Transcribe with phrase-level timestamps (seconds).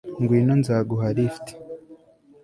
[0.21, 1.45] Ngwino nzaguha lift